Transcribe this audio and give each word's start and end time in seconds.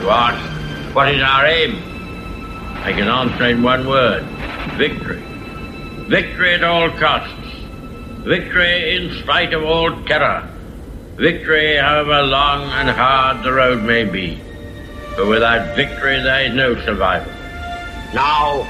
You 0.00 0.08
ask, 0.08 0.94
what 0.94 1.14
is 1.14 1.22
our 1.22 1.44
aim? 1.44 1.76
I 2.82 2.92
can 2.92 3.06
answer 3.06 3.44
in 3.44 3.62
one 3.62 3.86
word 3.86 4.22
victory. 4.78 5.20
Victory 6.08 6.54
at 6.54 6.64
all 6.64 6.90
costs. 6.92 7.34
Victory 8.24 8.96
in 8.96 9.22
spite 9.22 9.52
of 9.52 9.62
all 9.62 9.90
terror. 10.04 10.48
Victory, 11.16 11.76
however 11.76 12.22
long 12.22 12.62
and 12.70 12.88
hard 12.88 13.44
the 13.44 13.52
road 13.52 13.82
may 13.82 14.04
be. 14.04 14.40
For 15.16 15.26
without 15.26 15.76
victory, 15.76 16.22
there 16.22 16.46
is 16.46 16.54
no 16.54 16.74
survival. 16.86 17.30
Now, 18.14 18.66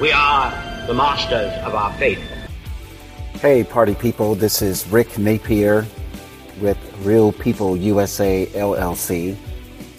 we 0.00 0.10
are 0.10 0.50
the 0.88 0.94
masters 0.94 1.52
of 1.62 1.76
our 1.76 1.92
fate. 1.92 2.18
Hey, 3.40 3.62
party 3.62 3.94
people, 3.94 4.34
this 4.34 4.62
is 4.62 4.84
Rick 4.88 5.16
Napier 5.16 5.86
with 6.60 6.78
Real 7.02 7.30
People 7.30 7.76
USA 7.76 8.46
LLC, 8.46 9.36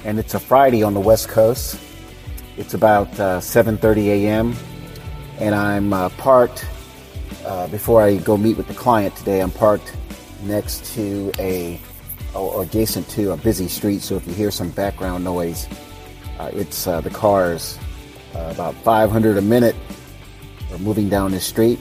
and 0.05 0.19
it's 0.19 0.35
a 0.35 0.39
Friday 0.39 0.83
on 0.83 0.93
the 0.93 0.99
West 0.99 1.27
Coast. 1.27 1.79
It's 2.57 2.75
about 2.75 3.07
uh, 3.19 3.39
7:30 3.39 4.07
a.m., 4.07 4.55
and 5.39 5.54
I'm 5.54 5.91
uh, 5.91 6.09
parked. 6.09 6.65
Uh, 7.43 7.68
before 7.68 8.01
I 8.01 8.18
go 8.18 8.37
meet 8.37 8.55
with 8.55 8.68
the 8.68 8.73
client 8.73 9.15
today, 9.15 9.41
I'm 9.41 9.51
parked 9.51 9.96
next 10.43 10.93
to 10.93 11.32
a 11.39 11.79
or 12.36 12.63
adjacent 12.63 13.10
to 13.10 13.32
a 13.32 13.37
busy 13.37 13.68
street. 13.68 14.01
So 14.01 14.15
if 14.15 14.27
you 14.27 14.33
hear 14.33 14.51
some 14.51 14.69
background 14.69 15.23
noise, 15.23 15.68
uh, 16.39 16.51
it's 16.54 16.85
uh, 16.85 17.01
the 17.01 17.10
cars 17.10 17.79
uh, 18.35 18.51
about 18.54 18.75
500 18.75 19.37
a 19.37 19.41
minute 19.41 19.75
are 20.71 20.77
moving 20.77 21.10
down 21.10 21.32
the 21.32 21.39
street. 21.39 21.79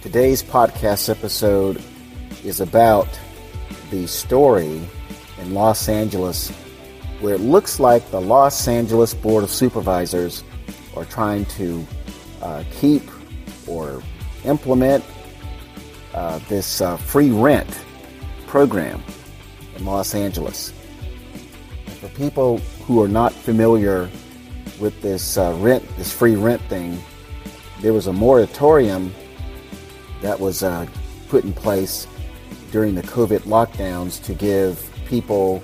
Today's 0.00 0.42
podcast 0.42 1.10
episode 1.10 1.82
is 2.44 2.60
about 2.60 3.08
the 3.90 4.06
story 4.06 4.80
in 5.38 5.54
Los 5.54 5.88
Angeles 5.88 6.52
where 7.20 7.34
it 7.34 7.40
looks 7.40 7.80
like 7.80 8.10
the 8.10 8.20
Los 8.20 8.68
Angeles 8.68 9.14
Board 9.14 9.44
of 9.44 9.50
Supervisors 9.50 10.44
are 10.96 11.04
trying 11.04 11.44
to 11.46 11.86
uh, 12.42 12.64
keep 12.70 13.02
or 13.66 14.02
implement 14.44 15.04
uh, 16.14 16.38
this 16.48 16.80
uh, 16.80 16.96
free 16.96 17.30
rent 17.30 17.84
program 18.46 19.02
in 19.76 19.84
Los 19.84 20.14
Angeles. 20.14 20.72
And 21.86 21.94
for 21.96 22.08
people 22.08 22.58
who 22.86 23.02
are 23.02 23.08
not 23.08 23.32
familiar 23.32 24.08
with 24.80 25.00
this 25.02 25.36
uh, 25.36 25.56
rent, 25.58 25.84
this 25.96 26.12
free 26.12 26.36
rent 26.36 26.62
thing, 26.62 27.00
there 27.80 27.92
was 27.92 28.06
a 28.06 28.12
moratorium 28.12 29.14
that 30.22 30.38
was 30.38 30.62
uh, 30.62 30.86
put 31.28 31.44
in 31.44 31.52
place 31.52 32.06
during 32.70 32.94
the 32.94 33.02
COVID 33.02 33.40
lockdowns 33.40 34.22
to 34.24 34.34
give 34.34 34.90
people 35.06 35.62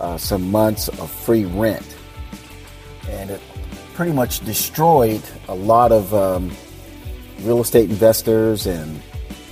uh, 0.00 0.16
some 0.16 0.50
months 0.50 0.88
of 0.88 1.10
free 1.10 1.44
rent. 1.44 1.96
And 3.08 3.30
it 3.30 3.40
pretty 3.94 4.12
much 4.12 4.44
destroyed 4.44 5.22
a 5.48 5.54
lot 5.54 5.92
of 5.92 6.12
um, 6.12 6.50
real 7.40 7.60
estate 7.60 7.88
investors 7.88 8.66
and, 8.66 9.00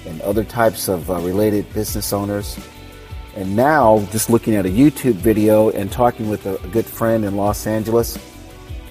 and 0.07 0.21
other 0.23 0.45
types 0.45 0.89
of 0.89 1.11
uh, 1.11 1.15
related 1.21 1.73
business 1.73 2.13
owners. 2.13 2.59
And 3.37 3.57
now, 3.57 4.07
just 4.13 4.31
looking 4.31 4.55
at 4.55 4.65
a 4.67 4.69
YouTube 4.69 5.15
video 5.15 5.71
and 5.71 5.91
talking 5.91 6.29
with 6.29 6.47
a, 6.47 6.57
a 6.63 6.69
good 6.69 6.87
friend 6.87 7.25
in 7.25 7.37
Los 7.37 7.67
Angeles 7.67 8.19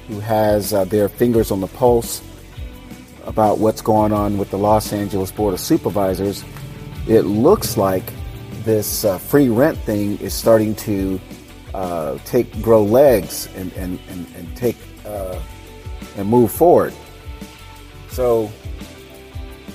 who 0.07 0.19
has 0.19 0.73
uh, 0.73 0.83
their 0.85 1.07
fingers 1.07 1.49
on 1.51 1.61
the 1.61 1.67
pulse 1.67 2.21
about 3.25 3.59
what's 3.59 3.81
going 3.81 4.11
on 4.11 4.37
with 4.37 4.49
the 4.51 4.57
Los 4.57 4.91
Angeles 4.91 5.31
Board 5.31 5.53
of 5.53 5.59
Supervisors, 5.59 6.43
it 7.07 7.21
looks 7.21 7.77
like 7.77 8.03
this 8.63 9.05
uh, 9.05 9.17
free 9.17 9.49
rent 9.49 9.77
thing 9.79 10.17
is 10.19 10.33
starting 10.33 10.75
to 10.75 11.19
uh, 11.73 12.17
take 12.25 12.61
grow 12.61 12.83
legs 12.83 13.47
and 13.55 13.71
and, 13.73 13.99
and, 14.09 14.27
and 14.35 14.57
take 14.57 14.77
uh, 15.05 15.39
and 16.17 16.27
move 16.27 16.51
forward. 16.51 16.93
So 18.09 18.51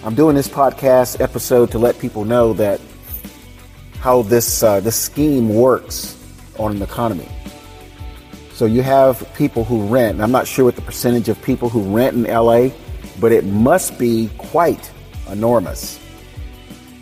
I'm 0.05 0.15
doing 0.15 0.37
this 0.37 0.49
podcast 0.49 1.21
episode 1.21 1.71
to 1.73 1.79
let 1.79 1.99
people 1.99 2.25
know 2.25 2.53
that 2.55 2.81
how 4.01 4.23
this 4.23 4.63
uh, 4.63 4.81
this 4.81 4.97
scheme 4.97 5.49
works 5.49 6.17
on 6.59 6.77
an 6.77 6.83
economy. 6.83 7.29
So 8.53 8.67
you 8.67 8.83
have 8.83 9.33
people 9.35 9.65
who 9.65 9.87
rent. 9.87 10.15
And 10.15 10.23
I'm 10.23 10.33
not 10.33 10.49
sure 10.49 10.65
what 10.65 10.75
the 10.75 10.83
percentage 10.83 11.29
of 11.29 11.41
people 11.43 11.69
who 11.69 11.83
rent 11.95 12.17
in 12.17 12.25
LA, 12.25 12.71
but 13.21 13.31
it 13.31 13.45
must 13.45 13.99
be 13.99 14.31
quite 14.37 14.91
enormous 15.31 16.01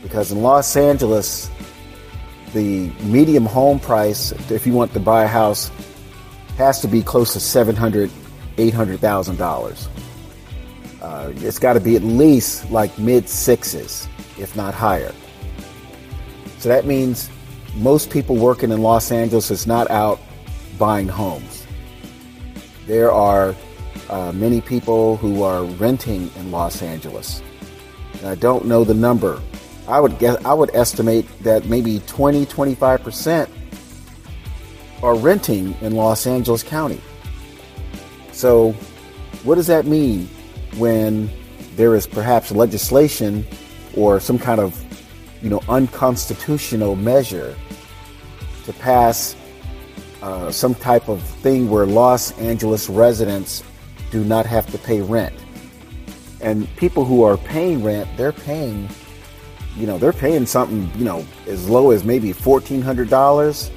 because 0.02 0.30
in 0.30 0.42
Los 0.42 0.76
Angeles, 0.76 1.50
the 2.52 2.90
medium 3.02 3.44
home 3.44 3.78
price, 3.80 4.32
if 4.50 4.66
you 4.66 4.72
want 4.72 4.92
to 4.92 5.00
buy 5.00 5.24
a 5.24 5.28
house, 5.28 5.70
has 6.56 6.80
to 6.80 6.88
be 6.88 7.02
close 7.02 7.32
to 7.34 7.40
seven 7.40 7.76
hundred, 7.76 8.10
eight 8.58 8.74
hundred 8.74 9.00
thousand 9.00 9.36
dollars. 9.36 9.88
Uh, 11.02 11.32
it's 11.36 11.58
got 11.58 11.74
to 11.74 11.80
be 11.80 11.96
at 11.96 12.02
least 12.02 12.70
like 12.70 12.96
mid 12.98 13.28
sixes, 13.28 14.08
if 14.38 14.56
not 14.56 14.74
higher. 14.74 15.12
So 16.58 16.68
that 16.68 16.86
means 16.86 17.30
most 17.74 18.10
people 18.10 18.36
working 18.36 18.70
in 18.70 18.82
Los 18.82 19.12
Angeles 19.12 19.50
is 19.50 19.66
not 19.66 19.90
out 19.90 20.18
buying 20.78 21.08
homes. 21.08 21.66
There 22.86 23.12
are 23.12 23.54
uh, 24.08 24.32
many 24.32 24.60
people 24.60 25.16
who 25.18 25.42
are 25.42 25.64
renting 25.64 26.30
in 26.36 26.50
Los 26.50 26.82
Angeles. 26.82 27.42
I 28.24 28.34
don't 28.34 28.64
know 28.64 28.82
the 28.84 28.94
number 28.94 29.42
I 29.88 30.00
would 30.00 30.18
guess 30.18 30.36
I 30.44 30.52
would 30.52 30.74
estimate 30.74 31.26
that 31.42 31.66
maybe 31.66 32.00
20, 32.06 32.46
25% 32.46 33.48
are 35.02 35.14
renting 35.14 35.74
in 35.80 35.94
Los 35.94 36.26
Angeles 36.26 36.62
County. 36.62 37.00
So, 38.32 38.72
what 39.44 39.54
does 39.54 39.68
that 39.68 39.86
mean 39.86 40.28
when 40.76 41.30
there 41.76 41.94
is 41.94 42.06
perhaps 42.06 42.50
legislation 42.50 43.46
or 43.96 44.18
some 44.18 44.38
kind 44.38 44.60
of, 44.60 44.82
you 45.42 45.50
know, 45.50 45.60
unconstitutional 45.68 46.96
measure 46.96 47.54
to 48.64 48.72
pass 48.72 49.36
uh, 50.22 50.50
some 50.50 50.74
type 50.74 51.08
of 51.08 51.22
thing 51.22 51.70
where 51.70 51.86
Los 51.86 52.36
Angeles 52.38 52.88
residents 52.88 53.62
do 54.10 54.24
not 54.24 54.46
have 54.46 54.66
to 54.72 54.78
pay 54.78 55.00
rent? 55.00 55.34
And 56.40 56.68
people 56.76 57.04
who 57.04 57.22
are 57.22 57.36
paying 57.36 57.84
rent, 57.84 58.08
they're 58.16 58.32
paying 58.32 58.88
you 59.76 59.86
know, 59.86 59.98
they're 59.98 60.12
paying 60.12 60.46
something, 60.46 60.90
you 60.98 61.04
know, 61.04 61.24
as 61.46 61.68
low 61.68 61.90
as 61.90 62.04
maybe 62.04 62.32
$1,400 62.32 63.70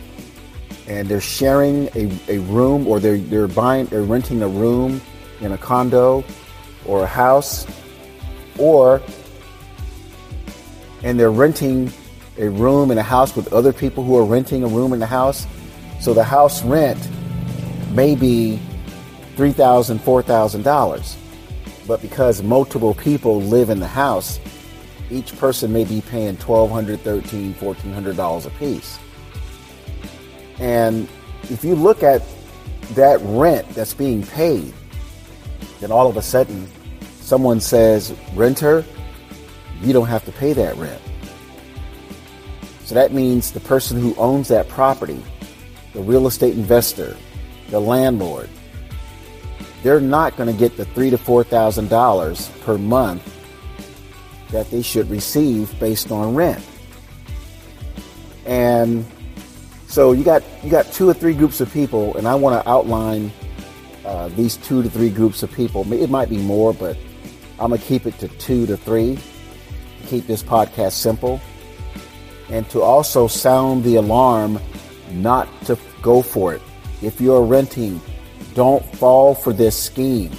and 0.88 1.08
they're 1.08 1.22
sharing 1.22 1.88
a, 1.96 2.12
a 2.28 2.40
room 2.40 2.88
or 2.88 3.00
they're, 3.00 3.18
they're 3.18 3.48
buying, 3.48 3.86
they're 3.88 4.04
renting 4.04 4.42
a 4.42 4.48
room 4.48 5.02
in 5.42 5.52
a 5.52 5.58
condo 5.58 6.24
or 6.86 7.04
a 7.04 7.08
house 7.08 7.68
or, 8.58 9.02
and 11.04 11.20
they're 11.20 11.32
renting 11.32 11.92
a 12.38 12.50
room 12.50 12.92
in 12.92 12.98
a 12.98 13.04
house 13.04 13.36
with 13.36 13.52
other 13.54 13.74
people 13.74 14.04
who 14.04 14.18
are 14.18 14.26
renting 14.26 14.64
a 14.64 14.68
room 14.68 14.94
in 14.94 15.00
the 15.00 15.06
house. 15.06 15.46
So 16.00 16.14
the 16.14 16.24
house 16.24 16.64
rent 16.64 17.10
may 17.92 18.16
be 18.16 18.60
$3,000, 19.36 20.00
$4,000. 20.00 21.16
But 21.86 22.02
because 22.02 22.42
multiple 22.42 22.94
people 22.94 23.42
live 23.42 23.70
in 23.70 23.80
the 23.80 23.88
house, 23.88 24.40
each 25.10 25.38
person 25.38 25.74
may 25.74 25.84
be 25.84 26.02
paying 26.02 26.38
$1,200, 26.38 26.98
$1,300, 26.98 27.54
$1,400 27.56 28.46
a 28.46 28.50
piece. 28.52 29.00
And 30.60 31.08
if 31.44 31.64
you 31.64 31.76
look 31.76 32.04
at 32.04 32.22
that 32.94 33.20
rent 33.24 33.68
that's 33.70 33.94
being 33.94 34.24
paid, 34.24 34.74
then 35.80 35.92
all 35.92 36.08
of 36.10 36.18
a 36.18 36.22
sudden 36.22 36.68
someone 37.22 37.60
says, 37.60 38.16
renter, 38.36 38.84
you 39.82 39.94
don't 39.94 40.08
have 40.08 40.26
to 40.26 40.32
pay 40.32 40.54
that 40.54 40.76
rent. 40.76 41.02
So 42.84 42.96
that 42.96 43.14
means 43.14 43.52
the 43.52 43.60
person 43.60 44.00
who 44.00 44.16
owns 44.16 44.48
that 44.50 44.68
property, 44.68 45.24
the 45.94 46.02
real 46.02 46.28
estate 46.28 46.56
investor, 46.56 47.16
the 47.70 47.80
landlord, 47.80 48.50
they're 49.84 50.02
not 50.02 50.36
going 50.36 50.52
to 50.52 50.58
get 50.58 50.76
the 50.76 50.86
three 50.86 51.10
to 51.10 51.18
four 51.18 51.44
thousand 51.44 51.90
dollars 51.90 52.50
per 52.62 52.78
month 52.78 53.39
that 54.52 54.70
they 54.72 54.82
should 54.82 55.10
receive 55.10 55.78
based 55.80 56.12
on 56.12 56.36
rent. 56.36 56.64
And 58.46 59.06
so 59.88 60.12
you 60.12 60.24
got 60.24 60.44
you 60.64 60.70
got 60.70 60.92
two 60.92 61.10
or 61.10 61.14
three 61.14 61.34
groups 61.34 61.62
of 61.62 61.72
people, 61.72 62.16
and 62.18 62.28
I 62.28 62.36
want 62.36 62.62
to 62.62 62.70
outline 62.70 63.32
uh, 64.06 64.30
these 64.30 64.58
two 64.58 64.82
to 64.84 64.90
three 64.90 65.10
groups 65.10 65.44
of 65.44 65.52
people. 65.52 65.92
It 65.94 66.10
might 66.10 66.30
be 66.30 66.38
more, 66.38 66.74
but 66.74 66.98
I'm 67.60 67.72
gonna 67.72 67.78
keep 67.78 68.06
it 68.06 68.18
to 68.20 68.28
two 68.28 68.66
to 68.68 68.78
three. 68.78 69.20
Keep 70.08 70.28
this 70.28 70.42
podcast 70.42 70.94
simple, 70.94 71.40
and 72.50 72.68
to 72.70 72.82
also 72.82 73.28
sound 73.28 73.84
the 73.84 73.96
alarm, 73.96 74.60
not 75.12 75.48
to 75.66 75.78
go 76.02 76.22
for 76.22 76.54
it. 76.54 76.62
If 77.02 77.22
you're 77.22 77.44
renting, 77.44 78.02
don't 78.56 78.84
fall 78.96 79.36
for 79.36 79.54
this 79.54 79.82
scheme. 79.82 80.32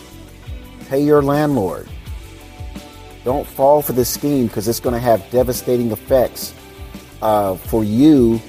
Pay 0.88 1.02
your 1.02 1.22
landlord. 1.22 1.88
Don't 3.24 3.46
fall 3.46 3.82
for 3.82 3.92
this 3.92 4.08
scheme 4.08 4.46
because 4.46 4.66
it's 4.68 4.80
going 4.80 4.94
to 4.94 5.00
have 5.00 5.28
devastating 5.30 5.90
effects 5.90 6.54
uh, 7.20 7.56
for 7.56 7.84
you 7.84 8.40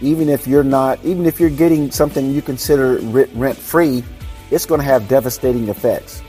even 0.00 0.28
if 0.28 0.46
you're 0.46 0.64
not, 0.64 1.04
even 1.04 1.26
if 1.26 1.40
you're 1.40 1.50
getting 1.50 1.90
something 1.90 2.32
you 2.32 2.42
consider 2.42 2.98
rent 2.98 3.58
free, 3.58 4.04
it's 4.50 4.64
going 4.64 4.80
to 4.80 4.86
have 4.86 5.08
devastating 5.08 5.68
effects. 5.68 6.22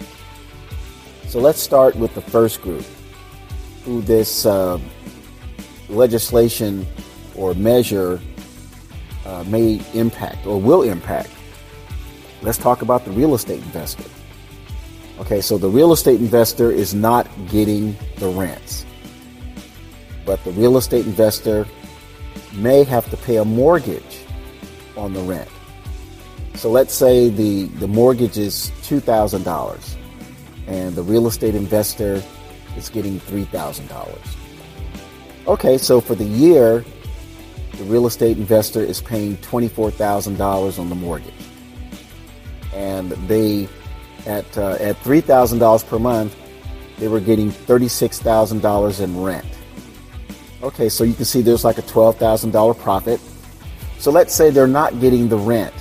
So 1.27 1.39
let's 1.39 1.62
start 1.62 1.95
with 1.95 2.13
the 2.15 2.21
first 2.21 2.62
group 2.62 2.83
who 3.86 4.01
this 4.01 4.45
uh, 4.45 4.80
legislation 5.88 6.88
or 7.36 7.53
measure 7.53 8.19
uh, 9.25 9.44
may 9.47 9.81
impact 9.94 10.45
or 10.47 10.59
will 10.59 10.81
impact. 10.81 11.30
Let's 12.41 12.57
talk 12.57 12.81
about 12.81 13.06
the 13.06 13.12
real 13.12 13.36
estate 13.36 13.62
investor. 13.62 14.06
Okay, 15.19 15.42
so 15.42 15.57
the 15.57 15.69
real 15.69 15.92
estate 15.92 16.19
investor 16.19 16.71
is 16.71 16.94
not 16.94 17.27
getting 17.50 17.95
the 18.18 18.30
rents, 18.30 18.86
but 20.25 20.44
the 20.45 20.51
real 20.51 20.77
estate 20.77 21.06
investor 21.06 21.68
may 22.54 22.83
have 22.83 23.10
to 23.10 23.18
pay 23.18 23.38
a 23.38 23.45
mortgage 23.45 24.25
on 24.95 25.13
the 25.13 25.21
rent. 25.21 25.50
So 26.56 26.69
let's 26.69 26.94
say 26.94 27.30
the, 27.30 27.66
the 27.66 27.88
mortgage 27.88 28.38
is 28.38 28.71
$2,000 28.81 29.95
and 30.68 30.95
the 30.95 31.04
real 31.04 31.27
estate 31.27 31.56
investor 31.56 32.22
is 32.77 32.89
getting 32.89 33.19
$3,000. 33.19 34.18
Okay, 35.48 35.77
so 35.77 36.00
for 36.00 36.15
the 36.15 36.25
year, 36.25 36.83
the 37.74 37.83
real 37.86 38.07
estate 38.07 38.38
investor 38.38 38.81
is 38.81 39.01
paying 39.01 39.38
$24,000 39.38 40.80
on 40.80 40.89
the 40.89 40.95
mortgage. 40.95 41.33
And 42.74 43.12
they, 43.27 43.68
at, 44.30 44.58
uh, 44.60 44.78
at 44.80 44.96
$3,000 44.98 45.88
per 45.88 45.98
month, 45.98 46.36
they 47.00 47.08
were 47.08 47.20
getting 47.20 47.52
$36,000 47.52 49.02
in 49.02 49.22
rent. 49.22 49.48
Okay, 50.62 50.88
so 50.88 51.04
you 51.04 51.14
can 51.14 51.26
see 51.26 51.42
there's 51.42 51.66
like 51.66 51.80
a 51.80 51.81
$12,000 51.81 52.78
profit. 52.80 53.20
So 53.98 54.12
let's 54.12 54.34
say 54.34 54.52
they're 54.52 54.68
not 54.68 55.00
getting 55.00 55.30
the 55.30 55.38
rent. 55.38 55.74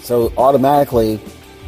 So 0.00 0.32
automatically 0.36 1.20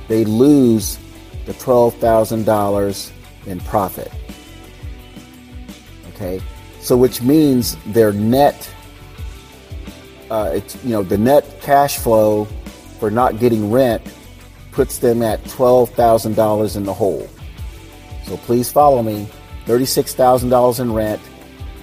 they 0.09 0.25
lose 0.25 0.99
the 1.47 1.53
$12,000 1.53 3.13
in 3.47 3.61
profit. 3.61 4.11
Okay, 6.15 6.41
so 6.81 6.97
which 6.97 7.23
means 7.23 7.77
their 7.87 8.13
net, 8.13 8.69
uh, 10.31 10.51
it's, 10.55 10.83
you 10.85 10.91
know, 10.91 11.03
the 11.05 11.17
net 11.17 11.61
cash 11.61 11.99
flow 11.99 12.47
for 12.99 13.11
not 13.11 13.39
getting 13.39 13.71
rent 13.71 14.03
puts 14.73 14.99
them 14.99 15.23
at 15.23 15.43
$12,000 15.45 16.77
in 16.77 16.85
the 16.85 16.95
hole. 16.95 17.29
So 18.25 18.37
please 18.39 18.71
follow 18.71 19.03
me. 19.03 19.29
$36,000 19.67 20.81
in 20.81 20.93
rent, 20.93 21.21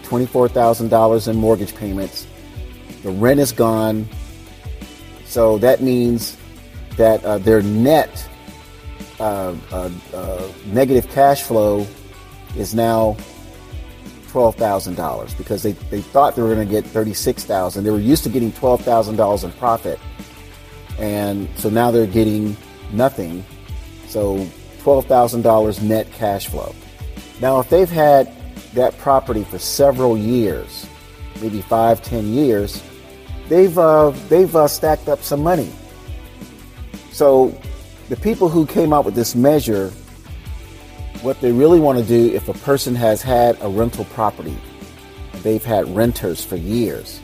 $24,000 0.03 1.27
in 1.27 1.35
mortgage 1.37 1.75
payments. 1.75 2.27
The 3.03 3.11
rent 3.11 3.39
is 3.39 3.51
gone. 3.51 4.07
So 5.25 5.57
that 5.59 5.81
means 5.81 6.37
that 6.97 7.23
uh, 7.23 7.37
their 7.37 7.61
net 7.61 8.27
uh, 9.19 9.55
uh, 9.71 9.89
uh 10.13 10.51
negative 10.67 11.09
cash 11.09 11.41
flow 11.41 11.87
is 12.55 12.75
now 12.75 13.17
$12,000 14.27 15.37
because 15.37 15.63
they, 15.63 15.71
they 15.71 16.01
thought 16.01 16.35
they 16.35 16.41
were 16.41 16.53
going 16.53 16.67
to 16.67 16.71
get 16.71 16.85
36,000. 16.85 17.83
They 17.83 17.89
were 17.89 17.99
used 17.99 18.23
to 18.23 18.29
getting 18.29 18.51
$12,000 18.51 19.43
in 19.43 19.51
profit. 19.53 19.99
And 20.99 21.47
so 21.55 21.69
now 21.69 21.91
they're 21.91 22.05
getting 22.07 22.55
nothing. 22.91 23.43
So 24.07 24.37
$12,000 24.79 25.81
net 25.81 26.11
cash 26.13 26.47
flow. 26.47 26.73
Now, 27.41 27.59
if 27.59 27.69
they've 27.69 27.89
had 27.89 28.31
that 28.73 28.97
property 28.97 29.43
for 29.43 29.59
several 29.59 30.17
years, 30.17 30.87
maybe 31.41 31.61
five, 31.61 32.01
ten 32.01 32.33
years, 32.33 32.81
they've 33.47 33.77
uh, 33.77 34.11
they've 34.29 34.55
uh, 34.55 34.67
stacked 34.67 35.07
up 35.07 35.21
some 35.21 35.41
money. 35.43 35.71
So 37.11 37.59
the 38.09 38.15
people 38.15 38.49
who 38.49 38.65
came 38.65 38.93
out 38.93 39.05
with 39.05 39.15
this 39.15 39.35
measure, 39.35 39.89
what 41.21 41.39
they 41.41 41.51
really 41.51 41.79
want 41.79 41.99
to 41.99 42.05
do, 42.05 42.33
if 42.33 42.47
a 42.47 42.53
person 42.53 42.95
has 42.95 43.21
had 43.21 43.57
a 43.61 43.69
rental 43.69 44.05
property, 44.05 44.57
they've 45.43 45.63
had 45.63 45.93
renters 45.95 46.43
for 46.43 46.55
years. 46.55 47.19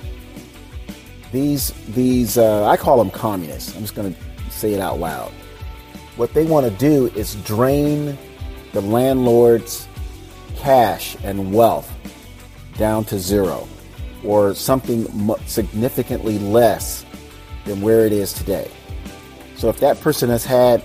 These 1.32 1.72
these 1.90 2.38
uh, 2.38 2.68
I 2.68 2.78
call 2.78 2.98
them 2.98 3.10
communists. 3.10 3.76
I'm 3.76 3.82
just 3.82 3.96
going 3.96 4.14
to 4.14 4.52
say 4.52 4.74
it 4.74 4.80
out 4.80 5.00
loud. 5.00 5.32
What 6.16 6.34
they 6.34 6.46
want 6.46 6.66
to 6.66 6.78
do 6.78 7.08
is 7.16 7.36
drain 7.44 8.18
the 8.72 8.82
landlord's 8.82 9.88
cash 10.56 11.18
and 11.24 11.54
wealth 11.54 11.92
down 12.78 13.06
to 13.06 13.20
zero 13.20 13.68
or 14.24 14.54
something 14.54 15.36
significantly 15.46 16.40
less 16.40 17.06
than 17.66 17.82
where 17.82 18.06
it 18.06 18.12
is 18.12 18.34
today. 18.34 18.70
So 19.56 19.70
if 19.70 19.80
that 19.80 20.00
person 20.02 20.30
has 20.30 20.46
had 20.46 20.84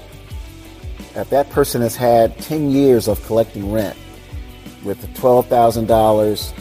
if 1.14 1.30
that 1.30 1.50
person 1.50 1.82
has 1.82 1.96
had 1.96 2.38
10 2.38 2.70
years 2.70 3.08
of 3.08 3.24
collecting 3.26 3.72
rent 3.72 3.96
with 4.84 5.02
$12,000 5.14 6.52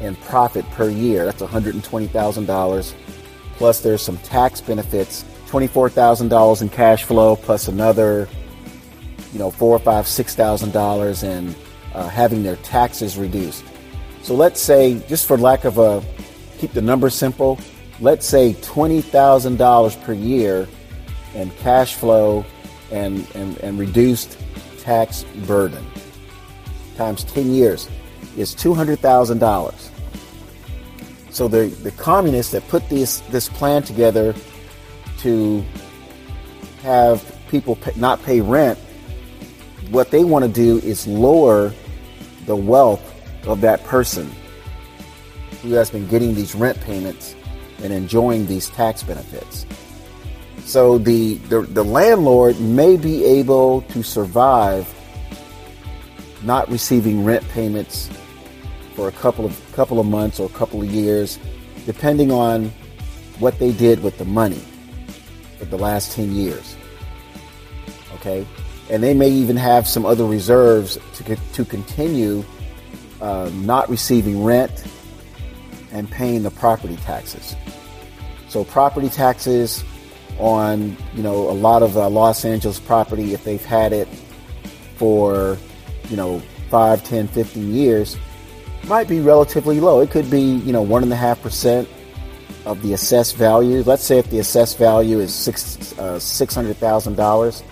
in 0.00 0.16
profit 0.16 0.68
per 0.70 0.88
year, 0.88 1.24
that's 1.24 1.40
$120,000 1.40 2.94
plus 3.56 3.80
there's 3.80 4.02
some 4.02 4.16
tax 4.18 4.60
benefits, 4.60 5.24
$24,000 5.52 6.62
in 6.62 6.68
cash 6.70 7.04
flow 7.04 7.36
plus 7.36 7.68
another 7.68 8.26
you 9.32 9.38
know, 9.38 9.50
four 9.50 9.76
or 9.76 9.78
five, 9.78 10.06
six 10.06 10.34
thousand 10.34 10.72
dollars 10.72 11.22
in 11.22 11.54
uh, 11.94 12.08
having 12.08 12.42
their 12.42 12.56
taxes 12.56 13.18
reduced. 13.18 13.64
So 14.22 14.34
let's 14.34 14.60
say, 14.60 14.98
just 15.08 15.26
for 15.26 15.36
lack 15.36 15.64
of 15.64 15.78
a, 15.78 16.02
keep 16.58 16.72
the 16.72 16.82
number 16.82 17.10
simple, 17.10 17.58
let's 18.00 18.26
say 18.26 18.54
$20,000 18.54 20.04
per 20.04 20.12
year 20.12 20.68
in 21.34 21.50
cash 21.50 21.94
flow 21.94 22.44
and, 22.90 23.26
and, 23.34 23.58
and 23.58 23.78
reduced 23.78 24.38
tax 24.80 25.24
burden 25.46 25.84
times 26.96 27.24
10 27.24 27.52
years 27.52 27.88
is 28.36 28.54
$200,000. 28.54 29.90
So 31.30 31.48
the, 31.48 31.66
the 31.82 31.90
communists 31.92 32.52
that 32.52 32.66
put 32.68 32.88
this, 32.88 33.20
this 33.30 33.48
plan 33.48 33.82
together 33.82 34.34
to 35.22 35.64
have 36.82 37.24
people 37.48 37.76
pay, 37.76 37.92
not 37.96 38.22
pay 38.22 38.40
rent, 38.40 38.78
what 39.90 40.10
they 40.10 40.24
want 40.24 40.44
to 40.44 40.50
do 40.50 40.78
is 40.78 41.06
lower 41.06 41.72
the 42.46 42.56
wealth 42.56 43.08
of 43.46 43.60
that 43.60 43.82
person 43.84 44.30
who 45.62 45.72
has 45.72 45.90
been 45.90 46.06
getting 46.08 46.34
these 46.34 46.54
rent 46.54 46.80
payments 46.80 47.36
and 47.82 47.92
enjoying 47.92 48.46
these 48.46 48.68
tax 48.70 49.02
benefits. 49.02 49.66
So 50.64 50.98
the, 50.98 51.34
the, 51.34 51.62
the 51.62 51.84
landlord 51.84 52.60
may 52.60 52.96
be 52.96 53.24
able 53.24 53.82
to 53.82 54.02
survive 54.02 54.92
not 56.42 56.68
receiving 56.68 57.24
rent 57.24 57.46
payments 57.50 58.10
for 58.94 59.08
a 59.08 59.12
couple 59.12 59.44
of 59.44 59.72
couple 59.72 60.00
of 60.00 60.06
months 60.06 60.40
or 60.40 60.46
a 60.46 60.52
couple 60.52 60.82
of 60.82 60.90
years, 60.90 61.38
depending 61.86 62.30
on 62.30 62.72
what 63.38 63.58
they 63.58 63.72
did 63.72 64.02
with 64.02 64.18
the 64.18 64.24
money 64.24 64.60
for 65.64 65.76
the 65.76 65.78
last 65.78 66.12
10 66.12 66.32
years. 66.32 66.76
Okay? 68.14 68.46
and 68.92 69.02
they 69.02 69.14
may 69.14 69.30
even 69.30 69.56
have 69.56 69.88
some 69.88 70.04
other 70.04 70.26
reserves 70.26 70.98
to, 71.14 71.36
to 71.54 71.64
continue 71.64 72.44
uh, 73.22 73.50
not 73.54 73.88
receiving 73.88 74.44
rent 74.44 74.84
and 75.92 76.10
paying 76.10 76.42
the 76.42 76.50
property 76.50 76.96
taxes. 76.96 77.56
So 78.48 78.64
property 78.64 79.08
taxes 79.08 79.82
on 80.38 80.96
you 81.14 81.22
know 81.22 81.48
a 81.48 81.52
lot 81.52 81.82
of 81.82 81.96
uh, 81.96 82.08
Los 82.10 82.44
Angeles 82.44 82.78
property, 82.78 83.32
if 83.32 83.44
they've 83.44 83.64
had 83.64 83.94
it 83.94 84.08
for 84.96 85.56
you 86.10 86.16
know 86.16 86.40
5, 86.68 87.02
10, 87.02 87.28
15 87.28 87.72
years, 87.72 88.18
might 88.84 89.08
be 89.08 89.20
relatively 89.20 89.80
low. 89.80 90.00
It 90.00 90.10
could 90.10 90.30
be 90.30 90.40
you 90.40 90.72
know 90.72 90.82
one 90.82 91.02
and 91.02 91.12
a 91.12 91.16
half 91.16 91.40
percent 91.40 91.88
of 92.64 92.82
the 92.82 92.92
assessed 92.92 93.36
value. 93.36 93.82
Let's 93.82 94.04
say 94.04 94.18
if 94.18 94.30
the 94.30 94.38
assessed 94.38 94.78
value 94.78 95.20
is 95.20 95.34
six 95.34 95.98
uh, 95.98 96.18
six 96.18 96.54
hundred 96.54 96.76
thousand 96.76 97.16
dollars, 97.16 97.62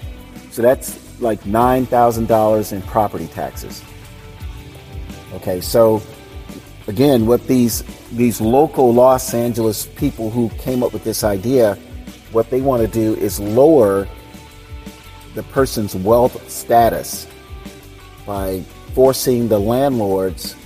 so 0.50 0.62
that's 0.62 0.98
like 1.20 1.40
$9,000 1.42 2.72
in 2.72 2.82
property 2.82 3.26
taxes. 3.28 3.82
Okay, 5.34 5.60
so 5.60 6.02
again, 6.86 7.26
what 7.26 7.46
these 7.46 7.82
these 8.12 8.40
local 8.40 8.92
Los 8.92 9.32
Angeles 9.32 9.86
people 9.86 10.30
who 10.30 10.48
came 10.50 10.82
up 10.82 10.92
with 10.92 11.04
this 11.04 11.22
idea, 11.22 11.76
what 12.32 12.50
they 12.50 12.60
want 12.60 12.82
to 12.82 12.88
do 12.88 13.14
is 13.14 13.38
lower 13.38 14.08
the 15.34 15.42
person's 15.44 15.94
wealth 15.94 16.50
status 16.50 17.28
by 18.26 18.60
forcing 18.94 19.46
the 19.46 19.58
landlords 19.58 20.56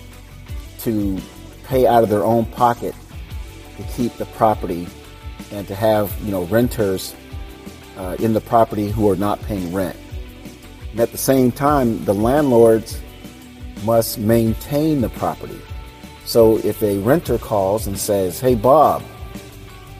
to 0.78 1.20
pay 1.64 1.86
out 1.86 2.02
of 2.02 2.08
their 2.08 2.24
own 2.24 2.46
pocket 2.46 2.94
to 3.76 3.82
keep 3.94 4.12
the 4.14 4.26
property 4.26 4.86
and 5.52 5.66
to 5.68 5.74
have 5.74 6.14
you 6.22 6.30
know 6.30 6.44
renters 6.44 7.14
uh, 7.96 8.16
in 8.18 8.32
the 8.32 8.40
property 8.40 8.90
who 8.90 9.08
are 9.10 9.16
not 9.16 9.40
paying 9.42 9.72
rent. 9.72 9.96
And 10.92 11.00
at 11.00 11.12
the 11.12 11.18
same 11.18 11.50
time, 11.50 12.04
the 12.04 12.14
landlords 12.14 13.00
must 13.84 14.18
maintain 14.18 15.00
the 15.00 15.10
property. 15.10 15.60
So 16.24 16.58
if 16.58 16.82
a 16.82 16.98
renter 16.98 17.38
calls 17.38 17.86
and 17.86 17.98
says, 17.98 18.40
Hey, 18.40 18.54
Bob, 18.54 19.02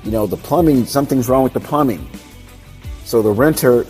you 0.05 0.11
know, 0.11 0.27
the 0.27 0.37
plumbing, 0.37 0.87
something's 0.87 1.29
wrong 1.29 1.43
with 1.43 1.53
the 1.53 1.61
plumbing. 1.61 2.09
So 3.05 3.23
the 3.23 3.31
renter, 3.31 3.87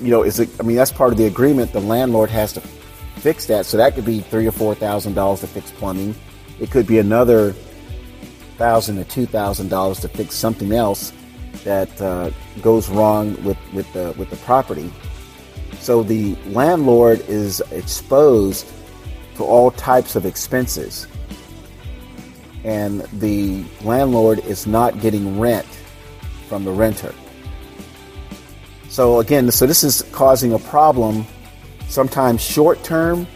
you 0.00 0.10
know, 0.10 0.22
is, 0.22 0.40
I 0.40 0.62
mean, 0.62 0.76
that's 0.76 0.92
part 0.92 1.12
of 1.12 1.18
the 1.18 1.26
agreement. 1.26 1.72
The 1.72 1.80
landlord 1.80 2.30
has 2.30 2.52
to 2.54 2.60
fix 2.60 3.46
that. 3.46 3.66
So 3.66 3.76
that 3.76 3.94
could 3.94 4.04
be 4.04 4.20
three 4.20 4.46
or 4.46 4.52
four 4.52 4.74
thousand 4.74 5.14
dollars 5.14 5.40
to 5.40 5.46
fix 5.46 5.70
plumbing. 5.72 6.14
It 6.60 6.70
could 6.70 6.86
be 6.86 6.98
another 6.98 7.54
thousand 8.56 8.96
to 8.96 9.04
two 9.04 9.26
thousand 9.26 9.68
dollars 9.68 10.00
to 10.00 10.08
fix 10.08 10.34
something 10.34 10.72
else 10.72 11.12
that 11.64 12.00
uh, 12.00 12.30
goes 12.62 12.88
wrong 12.88 13.42
with, 13.44 13.58
with 13.72 13.90
the 13.92 14.14
with 14.18 14.30
the 14.30 14.36
property. 14.36 14.92
So 15.80 16.02
the 16.02 16.34
landlord 16.46 17.20
is 17.28 17.60
exposed 17.70 18.66
to 19.36 19.44
all 19.44 19.70
types 19.70 20.16
of 20.16 20.26
expenses. 20.26 21.06
And 22.64 23.02
the 23.20 23.64
landlord 23.82 24.40
is 24.40 24.66
not 24.66 25.00
getting 25.00 25.38
rent 25.38 25.66
from 26.48 26.64
the 26.64 26.72
renter. 26.72 27.14
So 28.88 29.20
again, 29.20 29.50
so 29.52 29.66
this 29.66 29.84
is 29.84 30.02
causing 30.10 30.52
a 30.54 30.58
problem 30.58 31.26
sometimes 31.88 32.42
short 32.42 32.82
term, 32.82 33.26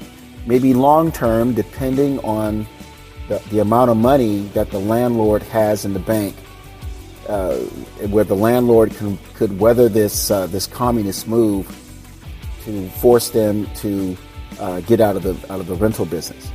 maybe 0.47 0.75
long 0.75 1.13
term, 1.13 1.55
depending 1.55 2.19
on 2.21 2.67
the, 3.31 3.41
the 3.51 3.61
amount 3.61 3.93
of 3.93 3.97
money 3.97 4.41
that 4.55 4.71
the 4.73 4.79
landlord 4.81 5.45
has 5.45 5.85
in 5.85 5.93
the 5.95 6.01
bank, 6.01 6.35
uh, 7.29 7.55
where 8.11 8.25
the 8.25 8.35
landlord 8.35 8.91
can, 8.97 9.17
could 9.35 9.57
weather 9.61 9.89
this 9.89 10.33
uh, 10.33 10.49
this 10.49 10.67
communist 10.67 11.29
move 11.29 11.65
to 12.65 12.91
force 12.91 13.31
them 13.31 13.73
to 13.77 14.17
uh, 14.59 14.81
get 14.81 15.01
out 15.01 15.15
of 15.15 15.23
the 15.23 15.35
out 15.53 15.61
of 15.61 15.69
the 15.69 15.77
rental 15.77 16.05
business. 16.05 16.51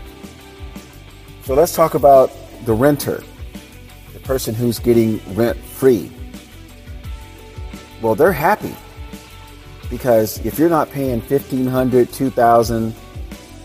So 1.44 1.54
let's 1.54 1.74
talk 1.74 1.94
about 1.94 2.30
the 2.66 2.74
renter, 2.74 3.24
the 4.12 4.20
person 4.20 4.54
who's 4.54 4.78
getting 4.78 5.22
rent 5.34 5.58
free. 5.58 6.12
Well, 8.02 8.16
they're 8.16 8.34
happy 8.34 8.76
because 9.90 10.46
if 10.46 10.60
you're 10.60 10.70
not 10.70 10.92
paying 10.92 11.22
$1,500, 11.22 11.70
$2,000, 12.08 12.92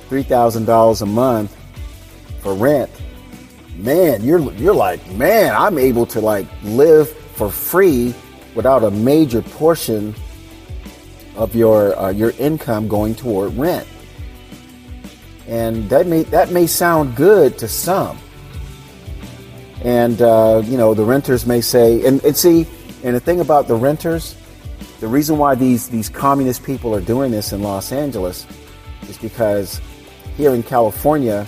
$3,000 0.09 1.03
a 1.03 1.07
month 1.07 1.57
for 2.41 2.55
rent, 2.55 2.91
man, 3.77 4.23
you're 4.23 4.53
you're 4.55 4.75
like, 4.75 5.07
man, 5.13 5.55
I'm 5.55 5.79
able 5.79 6.07
to 6.07 6.21
like 6.21 6.47
live 6.63 7.09
for 7.11 7.51
free 7.51 8.15
without 8.55 8.85
a 8.85 8.91
major 8.91 9.43
portion 9.43 10.15
of 11.37 11.55
your 11.55 11.99
uh, 11.99 12.11
your 12.11 12.31
income 12.39 12.89
going 12.89 13.15
toward 13.15 13.57
rent. 13.57 13.87
And 15.47 15.89
that 15.91 16.07
may 16.07 16.23
that 16.25 16.53
may 16.53 16.67
sound 16.67 17.17
good 17.17 17.59
to 17.59 17.69
some. 17.69 18.19
And 19.83 20.21
uh, 20.21 20.63
you 20.65 20.77
know, 20.77 20.95
the 20.95 21.05
renters 21.05 21.47
may 21.47 21.61
say, 21.61 22.05
and, 22.05 22.23
and 22.23 22.37
see, 22.37 22.67
and 23.03 23.17
the 23.17 23.21
thing 23.21 23.41
about 23.41 23.67
the 23.67 23.75
renters, 23.75 24.37
the 25.01 25.09
reason 25.09 25.39
why 25.39 25.55
these 25.55 25.89
these 25.89 26.09
communist 26.09 26.63
people 26.63 26.95
are 26.95 27.01
doing 27.01 27.31
this 27.31 27.53
in 27.53 27.63
Los 27.63 27.91
Angeles 27.91 28.47
is 29.09 29.17
because 29.17 29.81
here 30.37 30.55
in 30.55 30.63
California, 30.63 31.47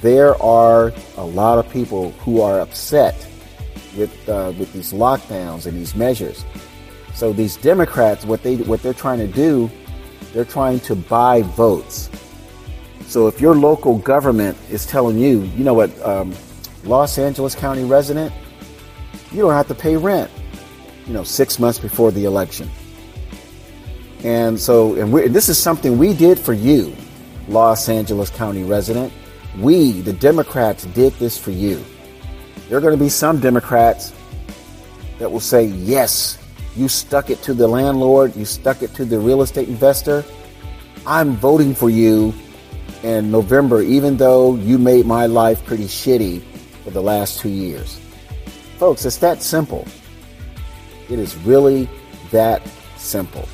there 0.00 0.40
are 0.42 0.92
a 1.16 1.24
lot 1.24 1.58
of 1.58 1.70
people 1.70 2.12
who 2.12 2.40
are 2.40 2.60
upset 2.60 3.14
with 3.96 4.28
uh, 4.28 4.52
with 4.58 4.72
these 4.72 4.92
lockdowns 4.92 5.66
and 5.66 5.76
these 5.76 5.94
measures. 5.94 6.44
So 7.14 7.32
these 7.32 7.56
Democrats, 7.56 8.24
what 8.24 8.42
they 8.42 8.56
what 8.56 8.82
they're 8.82 8.94
trying 8.94 9.18
to 9.18 9.26
do, 9.26 9.70
they're 10.32 10.44
trying 10.44 10.80
to 10.80 10.94
buy 10.94 11.42
votes. 11.42 12.10
So 13.06 13.28
if 13.28 13.40
your 13.40 13.54
local 13.54 13.98
government 13.98 14.58
is 14.70 14.84
telling 14.84 15.18
you, 15.18 15.42
you 15.56 15.64
know 15.64 15.74
what, 15.74 15.90
um, 16.04 16.34
Los 16.84 17.18
Angeles 17.18 17.54
County 17.54 17.84
resident, 17.84 18.32
you 19.32 19.42
don't 19.42 19.52
have 19.52 19.68
to 19.68 19.74
pay 19.74 19.96
rent, 19.96 20.30
you 21.06 21.12
know, 21.12 21.24
six 21.24 21.58
months 21.58 21.78
before 21.78 22.10
the 22.10 22.24
election. 22.24 22.68
And 24.24 24.58
so, 24.58 24.94
and, 24.94 25.14
and 25.14 25.34
this 25.34 25.48
is 25.48 25.56
something 25.56 25.98
we 25.98 26.14
did 26.14 26.38
for 26.38 26.52
you, 26.52 26.94
Los 27.48 27.88
Angeles 27.88 28.28
County 28.30 28.64
resident. 28.64 29.12
We, 29.58 30.00
the 30.02 30.12
Democrats, 30.12 30.84
did 30.86 31.12
this 31.14 31.38
for 31.38 31.50
you. 31.50 31.82
There 32.68 32.76
are 32.76 32.80
going 32.80 32.96
to 32.96 33.02
be 33.02 33.08
some 33.08 33.40
Democrats 33.40 34.12
that 35.18 35.30
will 35.30 35.40
say, 35.40 35.64
yes, 35.64 36.38
you 36.76 36.88
stuck 36.88 37.30
it 37.30 37.42
to 37.42 37.54
the 37.54 37.66
landlord, 37.66 38.36
you 38.36 38.44
stuck 38.44 38.82
it 38.82 38.92
to 38.94 39.04
the 39.04 39.18
real 39.18 39.42
estate 39.42 39.68
investor. 39.68 40.24
I'm 41.06 41.36
voting 41.36 41.74
for 41.74 41.88
you 41.88 42.34
in 43.02 43.30
November, 43.30 43.80
even 43.80 44.16
though 44.16 44.56
you 44.56 44.78
made 44.78 45.06
my 45.06 45.26
life 45.26 45.64
pretty 45.64 45.86
shitty 45.86 46.42
for 46.84 46.90
the 46.90 47.02
last 47.02 47.40
two 47.40 47.48
years. 47.48 48.00
Folks, 48.78 49.04
it's 49.04 49.16
that 49.18 49.42
simple. 49.42 49.86
It 51.08 51.18
is 51.18 51.36
really 51.36 51.88
that 52.30 52.62
simple. 52.96 53.48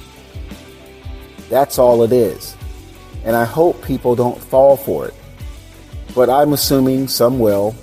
That's 1.49 1.79
all 1.79 2.03
it 2.03 2.13
is. 2.13 2.57
And 3.25 3.37
I 3.37 3.45
hope 3.45 3.85
people 3.85 4.17
don't 4.17 4.43
fall 4.43 4.77
for 4.77 5.07
it. 5.07 5.15
But 6.15 6.29
I'm 6.29 6.53
assuming 6.53 7.09
some 7.09 7.39
will. 7.39 7.75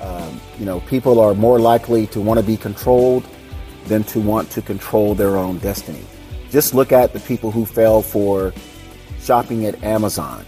Um, 0.00 0.40
you 0.58 0.64
know, 0.64 0.80
people 0.80 1.20
are 1.20 1.34
more 1.34 1.58
likely 1.58 2.06
to 2.08 2.20
want 2.20 2.40
to 2.40 2.46
be 2.46 2.56
controlled 2.56 3.24
than 3.86 4.04
to 4.04 4.20
want 4.20 4.50
to 4.52 4.62
control 4.62 5.14
their 5.14 5.36
own 5.36 5.58
destiny. 5.58 6.04
Just 6.50 6.74
look 6.74 6.92
at 6.92 7.12
the 7.12 7.20
people 7.20 7.50
who 7.50 7.64
fell 7.64 8.02
for 8.02 8.52
shopping 9.20 9.66
at 9.66 9.82
Amazon. 9.82 10.44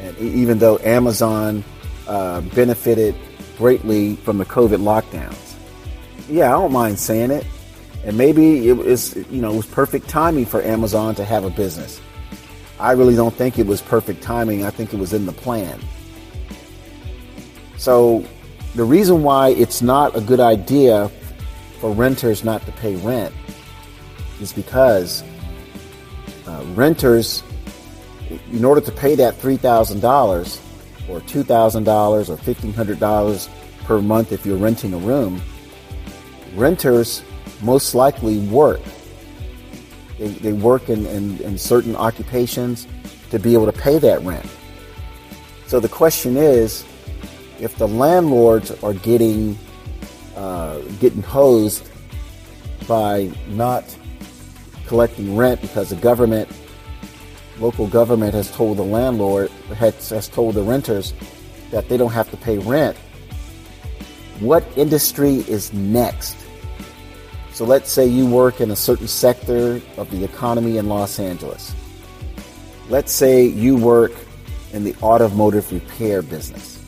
And 0.00 0.16
even 0.18 0.58
though 0.58 0.78
Amazon 0.78 1.64
uh, 2.06 2.40
benefited 2.40 3.14
greatly 3.56 4.16
from 4.16 4.38
the 4.38 4.44
COVID 4.44 4.80
lockdowns, 4.80 5.54
yeah, 6.28 6.46
I 6.46 6.58
don't 6.58 6.72
mind 6.72 6.98
saying 6.98 7.30
it. 7.30 7.46
And 8.04 8.16
maybe 8.16 8.68
it 8.68 8.74
was, 8.74 9.16
you 9.16 9.42
know, 9.42 9.52
it 9.52 9.56
was 9.56 9.66
perfect 9.66 10.08
timing 10.08 10.46
for 10.46 10.62
Amazon 10.62 11.14
to 11.16 11.24
have 11.24 11.44
a 11.44 11.50
business. 11.50 12.00
I 12.80 12.92
really 12.92 13.16
don't 13.16 13.34
think 13.34 13.58
it 13.58 13.66
was 13.66 13.82
perfect 13.82 14.22
timing. 14.22 14.64
I 14.64 14.70
think 14.70 14.92
it 14.92 14.98
was 14.98 15.12
in 15.12 15.26
the 15.26 15.32
plan. 15.32 15.80
So 17.76 18.24
the 18.74 18.84
reason 18.84 19.22
why 19.22 19.50
it's 19.50 19.82
not 19.82 20.16
a 20.16 20.20
good 20.20 20.40
idea 20.40 21.08
for 21.80 21.92
renters 21.92 22.44
not 22.44 22.64
to 22.66 22.72
pay 22.72 22.96
rent 22.96 23.34
is 24.40 24.52
because 24.52 25.22
uh, 26.46 26.64
renters, 26.74 27.42
in 28.52 28.64
order 28.64 28.80
to 28.80 28.92
pay 28.92 29.14
that 29.16 29.34
$3,000 29.34 29.98
or 31.08 31.20
$2,000 31.20 32.28
or 32.28 32.36
$1,500 32.36 33.48
per 33.84 34.00
month 34.00 34.32
if 34.32 34.44
you're 34.44 34.56
renting 34.56 34.94
a 34.94 34.98
room, 34.98 35.40
renters 36.54 37.22
most 37.62 37.94
likely 37.94 38.38
work. 38.48 38.80
They, 40.18 40.28
they 40.28 40.52
work 40.52 40.88
in, 40.88 41.06
in, 41.06 41.40
in 41.40 41.58
certain 41.58 41.94
occupations 41.96 42.86
to 43.30 43.38
be 43.38 43.54
able 43.54 43.66
to 43.66 43.72
pay 43.72 43.98
that 43.98 44.20
rent. 44.22 44.46
So 45.66 45.80
the 45.80 45.88
question 45.88 46.36
is, 46.36 46.84
if 47.60 47.76
the 47.76 47.88
landlords 47.88 48.70
are 48.82 48.94
getting 48.94 49.58
uh, 50.36 50.78
getting 51.00 51.22
hosed 51.22 51.88
by 52.86 53.30
not 53.48 53.84
collecting 54.86 55.36
rent 55.36 55.60
because 55.60 55.90
the 55.90 55.96
government, 55.96 56.48
local 57.58 57.88
government, 57.88 58.34
has 58.34 58.50
told 58.50 58.78
the 58.78 58.84
landlord 58.84 59.50
has, 59.74 60.08
has 60.10 60.28
told 60.28 60.54
the 60.54 60.62
renters 60.62 61.12
that 61.70 61.88
they 61.88 61.96
don't 61.96 62.12
have 62.12 62.30
to 62.30 62.36
pay 62.36 62.58
rent. 62.58 62.96
What 64.40 64.64
industry 64.76 65.38
is 65.48 65.72
next? 65.72 66.36
So 67.58 67.64
let's 67.64 67.90
say 67.90 68.06
you 68.06 68.24
work 68.24 68.60
in 68.60 68.70
a 68.70 68.76
certain 68.76 69.08
sector 69.08 69.80
of 69.96 70.08
the 70.12 70.22
economy 70.22 70.76
in 70.78 70.86
Los 70.86 71.18
Angeles. 71.18 71.74
Let's 72.88 73.10
say 73.10 73.46
you 73.46 73.76
work 73.76 74.12
in 74.72 74.84
the 74.84 74.94
automotive 75.02 75.72
repair 75.72 76.22
business 76.22 76.80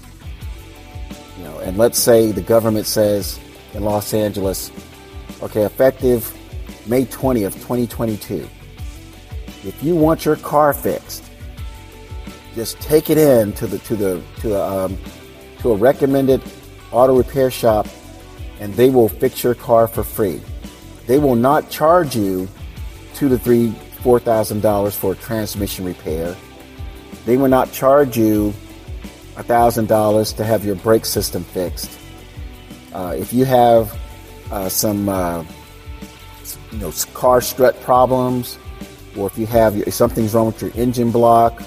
You 1.37 1.43
know, 1.43 1.59
and 1.59 1.77
let's 1.77 1.99
say 1.99 2.31
the 2.31 2.41
government 2.41 2.87
says 2.87 3.41
in 3.75 3.83
Los 3.83 4.15
Angeles, 4.15 4.71
okay, 5.43 5.63
effective 5.63 6.33
May 6.87 7.05
20th, 7.05 7.55
2022, 7.55 8.49
if 9.65 9.83
you 9.83 9.97
want 9.97 10.25
your 10.25 10.37
car 10.37 10.73
fixed, 10.73 11.25
just 12.55 12.79
take 12.79 13.11
it 13.11 13.19
in 13.19 13.53
to 13.55 13.67
the 13.67 13.79
to 13.81 13.97
the 13.97 14.23
to 14.43 14.55
a, 14.55 14.85
um, 14.85 14.97
to 15.63 15.73
a 15.73 15.75
recommended 15.75 16.41
auto 16.93 17.19
repair 17.19 17.51
shop, 17.51 17.89
and 18.61 18.73
they 18.75 18.89
will 18.89 19.09
fix 19.09 19.43
your 19.43 19.57
car 19.57 19.89
for 19.89 20.05
free. 20.05 20.41
They 21.11 21.19
will 21.19 21.35
not 21.35 21.69
charge 21.71 22.15
you 22.15 22.49
two 23.15 23.29
to 23.31 23.37
three, 23.37 23.73
four 24.05 24.21
thousand 24.21 24.63
dollars 24.63 24.95
for 24.95 25.15
a 25.15 25.17
transmission 25.17 25.85
repair. 25.85 26.37
They 27.27 27.37
will 27.37 27.49
not 27.49 27.73
charge 27.73 28.17
you 28.17 28.55
a 29.37 29.43
$1,000 29.43 30.37
to 30.37 30.45
have 30.45 30.65
your 30.65 30.77
brake 30.77 31.05
system 31.05 31.43
fixed. 31.43 31.91
Uh, 32.93 33.17
if 33.19 33.33
you 33.33 33.45
have 33.45 33.99
uh, 34.53 34.69
some 34.69 35.09
uh, 35.09 35.45
you 36.71 36.79
know 36.79 36.93
car 37.13 37.41
strut 37.41 37.75
problems, 37.81 38.57
or 39.17 39.27
if 39.27 39.37
you 39.37 39.47
have 39.47 39.77
if 39.77 39.93
something's 39.93 40.33
wrong 40.33 40.47
with 40.47 40.63
your 40.63 40.71
engine 40.77 41.11
block, 41.11 41.61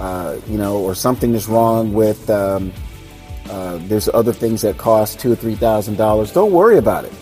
uh, 0.00 0.36
you 0.48 0.58
know, 0.58 0.78
or 0.78 0.96
something 0.96 1.32
is 1.34 1.46
wrong 1.46 1.92
with 1.92 2.28
um, 2.28 2.72
Uh, 3.50 3.78
there's 3.88 4.08
other 4.08 4.32
things 4.32 4.62
that 4.62 4.76
cost 4.78 5.20
two 5.20 5.30
or 5.30 5.36
three 5.36 5.54
thousand 5.54 5.96
dollars. 5.96 6.32
Don't 6.32 6.50
worry 6.50 6.78
about 6.78 7.04
it. 7.04 7.12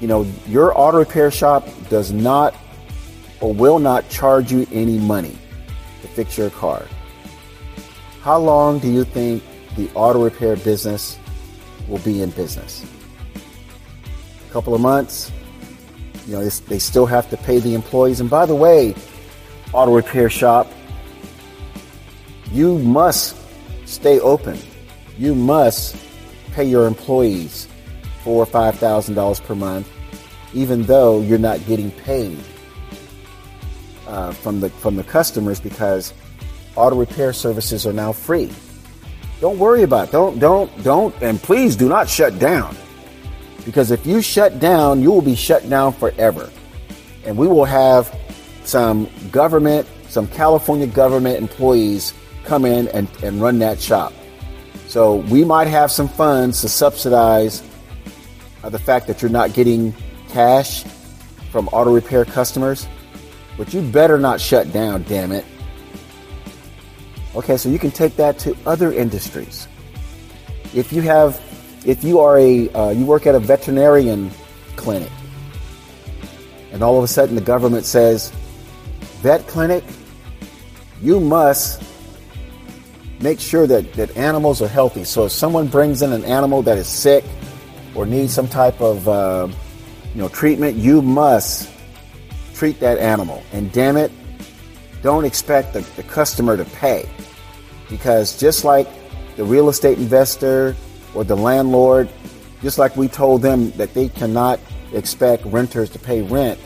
You 0.00 0.08
know, 0.08 0.26
your 0.46 0.76
auto 0.78 0.98
repair 0.98 1.30
shop 1.30 1.68
does 1.90 2.10
not 2.10 2.54
or 3.40 3.52
will 3.52 3.78
not 3.78 4.08
charge 4.08 4.50
you 4.50 4.66
any 4.72 4.98
money 4.98 5.36
to 6.02 6.08
fix 6.08 6.36
your 6.38 6.50
car. 6.50 6.86
How 8.22 8.38
long 8.38 8.78
do 8.78 8.90
you 8.90 9.04
think 9.04 9.42
the 9.76 9.90
auto 9.94 10.24
repair 10.24 10.56
business 10.56 11.18
will 11.88 11.98
be 11.98 12.22
in 12.22 12.30
business? 12.30 12.84
A 14.48 14.52
couple 14.52 14.74
of 14.74 14.80
months? 14.80 15.30
You 16.26 16.34
know, 16.34 16.44
they 16.48 16.78
still 16.78 17.06
have 17.06 17.28
to 17.30 17.36
pay 17.36 17.60
the 17.60 17.74
employees. 17.74 18.20
And 18.20 18.28
by 18.28 18.46
the 18.46 18.54
way, 18.54 18.94
auto 19.72 19.94
repair 19.94 20.28
shop, 20.28 20.70
you 22.52 22.78
must 22.78 23.36
stay 23.86 24.20
open. 24.20 24.58
You 25.18 25.34
must 25.34 25.96
pay 26.52 26.64
your 26.64 26.86
employees 26.86 27.68
four 28.24 28.42
or 28.42 28.46
five 28.46 28.76
thousand 28.78 29.14
dollars 29.14 29.40
per 29.40 29.54
month, 29.54 29.88
even 30.52 30.82
though 30.84 31.20
you're 31.22 31.38
not 31.38 31.64
getting 31.66 31.90
paid 31.90 32.38
uh, 34.06 34.32
from 34.32 34.60
the 34.60 34.70
from 34.70 34.96
the 34.96 35.04
customers 35.04 35.60
because 35.60 36.12
auto 36.76 36.96
repair 36.96 37.32
services 37.32 37.86
are 37.86 37.92
now 37.92 38.12
free. 38.12 38.50
Don't 39.40 39.58
worry 39.58 39.82
about 39.82 40.08
it. 40.08 40.12
Don't 40.12 40.38
don't 40.38 40.82
don't 40.82 41.14
and 41.22 41.40
please 41.40 41.76
do 41.76 41.88
not 41.88 42.08
shut 42.08 42.38
down. 42.38 42.76
Because 43.64 43.90
if 43.90 44.06
you 44.06 44.22
shut 44.22 44.58
down, 44.58 45.02
you 45.02 45.10
will 45.10 45.22
be 45.22 45.34
shut 45.34 45.68
down 45.68 45.92
forever. 45.92 46.50
And 47.24 47.36
we 47.36 47.46
will 47.46 47.66
have 47.66 48.14
some 48.64 49.08
government, 49.30 49.86
some 50.08 50.26
California 50.28 50.86
government 50.86 51.36
employees 51.36 52.14
come 52.44 52.64
in 52.64 52.88
and, 52.88 53.08
and 53.22 53.40
run 53.40 53.58
that 53.58 53.80
shop. 53.80 54.12
So 54.88 55.16
we 55.16 55.44
might 55.44 55.66
have 55.66 55.90
some 55.90 56.08
funds 56.08 56.62
to 56.62 56.68
subsidize 56.68 57.62
the 58.68 58.78
fact 58.78 59.06
that 59.06 59.22
you're 59.22 59.30
not 59.30 59.54
getting 59.54 59.94
cash 60.28 60.84
from 61.50 61.68
auto 61.68 61.92
repair 61.94 62.24
customers, 62.24 62.86
but 63.56 63.72
you 63.72 63.80
better 63.80 64.18
not 64.18 64.40
shut 64.40 64.72
down, 64.72 65.02
damn 65.04 65.32
it. 65.32 65.44
Okay, 67.34 67.56
so 67.56 67.68
you 67.68 67.78
can 67.78 67.90
take 67.90 68.16
that 68.16 68.38
to 68.40 68.56
other 68.66 68.92
industries. 68.92 69.68
If 70.74 70.92
you 70.92 71.02
have, 71.02 71.40
if 71.86 72.04
you 72.04 72.18
are 72.20 72.38
a, 72.38 72.68
uh, 72.70 72.90
you 72.90 73.06
work 73.06 73.26
at 73.26 73.34
a 73.34 73.40
veterinarian 73.40 74.30
clinic, 74.76 75.10
and 76.72 76.82
all 76.82 76.98
of 76.98 77.04
a 77.04 77.08
sudden 77.08 77.34
the 77.34 77.40
government 77.40 77.84
says, 77.84 78.30
vet 79.22 79.46
clinic, 79.46 79.84
you 81.02 81.18
must 81.20 81.82
make 83.20 83.40
sure 83.40 83.66
that, 83.66 83.92
that 83.94 84.16
animals 84.16 84.62
are 84.62 84.68
healthy. 84.68 85.04
So 85.04 85.26
if 85.26 85.32
someone 85.32 85.66
brings 85.66 86.02
in 86.02 86.12
an 86.12 86.24
animal 86.24 86.62
that 86.62 86.78
is 86.78 86.88
sick 86.88 87.24
or 87.94 88.06
need 88.06 88.30
some 88.30 88.48
type 88.48 88.80
of 88.80 89.08
uh, 89.08 89.48
you 90.14 90.20
know 90.20 90.28
treatment, 90.28 90.76
you 90.76 91.02
must 91.02 91.70
treat 92.54 92.80
that 92.80 92.98
animal. 92.98 93.42
And 93.52 93.72
damn 93.72 93.96
it, 93.96 94.12
don't 95.02 95.24
expect 95.24 95.72
the, 95.72 95.80
the 95.96 96.02
customer 96.02 96.56
to 96.56 96.64
pay. 96.64 97.08
Because 97.88 98.38
just 98.38 98.64
like 98.64 98.88
the 99.36 99.44
real 99.44 99.68
estate 99.68 99.98
investor 99.98 100.76
or 101.14 101.24
the 101.24 101.36
landlord, 101.36 102.08
just 102.62 102.78
like 102.78 102.96
we 102.96 103.08
told 103.08 103.42
them 103.42 103.70
that 103.72 103.94
they 103.94 104.08
cannot 104.08 104.60
expect 104.92 105.44
renters 105.46 105.90
to 105.90 105.98
pay 105.98 106.22
rent, 106.22 106.58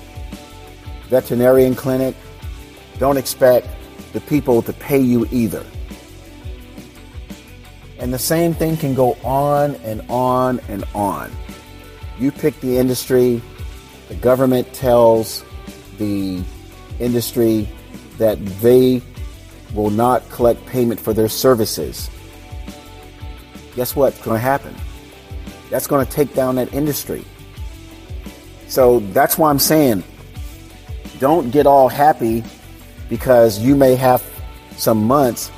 veterinarian 1.08 1.74
clinic, 1.74 2.16
don't 2.98 3.16
expect 3.16 3.68
the 4.12 4.20
people 4.22 4.62
to 4.62 4.72
pay 4.72 4.98
you 5.00 5.26
either. 5.30 5.64
And 8.04 8.12
the 8.12 8.18
same 8.18 8.52
thing 8.52 8.76
can 8.76 8.92
go 8.94 9.14
on 9.24 9.76
and 9.76 10.02
on 10.10 10.60
and 10.68 10.84
on. 10.94 11.32
You 12.18 12.30
pick 12.32 12.60
the 12.60 12.76
industry, 12.76 13.40
the 14.08 14.14
government 14.16 14.70
tells 14.74 15.42
the 15.96 16.42
industry 17.00 17.66
that 18.18 18.44
they 18.60 19.00
will 19.72 19.88
not 19.88 20.28
collect 20.28 20.66
payment 20.66 21.00
for 21.00 21.14
their 21.14 21.30
services. 21.30 22.10
Guess 23.74 23.96
what's 23.96 24.20
going 24.20 24.36
to 24.36 24.38
happen? 24.38 24.74
That's 25.70 25.86
going 25.86 26.04
to 26.04 26.12
take 26.12 26.34
down 26.34 26.56
that 26.56 26.74
industry. 26.74 27.24
So 28.68 29.00
that's 29.14 29.38
why 29.38 29.48
I'm 29.48 29.58
saying 29.58 30.04
don't 31.20 31.50
get 31.50 31.66
all 31.66 31.88
happy 31.88 32.44
because 33.08 33.60
you 33.60 33.74
may 33.74 33.94
have 33.94 34.22
some 34.76 35.02
months 35.02 35.48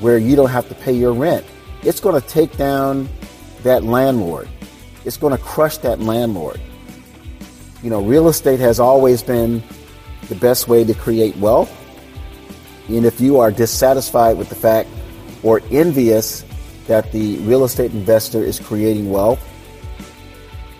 where 0.00 0.16
you 0.16 0.34
don't 0.34 0.48
have 0.48 0.66
to 0.70 0.74
pay 0.76 0.94
your 0.94 1.12
rent 1.12 1.44
it's 1.84 2.00
going 2.00 2.20
to 2.20 2.26
take 2.26 2.56
down 2.56 3.08
that 3.62 3.84
landlord. 3.84 4.48
It's 5.04 5.16
going 5.16 5.36
to 5.36 5.42
crush 5.42 5.78
that 5.78 6.00
landlord. 6.00 6.60
You 7.82 7.90
know, 7.90 8.02
real 8.02 8.28
estate 8.28 8.60
has 8.60 8.80
always 8.80 9.22
been 9.22 9.62
the 10.28 10.34
best 10.34 10.68
way 10.68 10.84
to 10.84 10.94
create 10.94 11.36
wealth. 11.36 11.70
And 12.88 13.04
if 13.04 13.20
you 13.20 13.38
are 13.38 13.50
dissatisfied 13.50 14.38
with 14.38 14.48
the 14.48 14.54
fact 14.54 14.88
or 15.42 15.60
envious 15.70 16.44
that 16.86 17.12
the 17.12 17.36
real 17.38 17.64
estate 17.64 17.92
investor 17.92 18.42
is 18.42 18.58
creating 18.58 19.10
wealth, 19.10 19.40